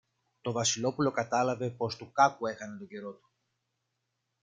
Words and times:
Το 0.41 0.51
Βασιλόπουλο 0.51 1.11
κατάλαβε 1.11 1.69
πως 1.69 1.95
του 1.95 2.11
κάκου 2.11 2.45
έχανε 2.47 2.77
τον 2.77 2.87
καιρό 2.87 3.13
του. 3.13 3.29